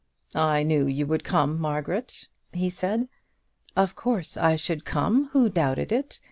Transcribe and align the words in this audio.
"I 0.33 0.63
knew 0.63 0.87
you 0.87 1.05
would 1.05 1.23
come, 1.23 1.59
Margaret," 1.61 2.27
he 2.53 2.71
said. 2.71 3.07
"Of 3.75 3.93
course 3.95 4.35
I 4.35 4.55
should 4.55 4.83
come; 4.83 5.27
who 5.29 5.47
doubted 5.47 5.91
it? 5.91 6.19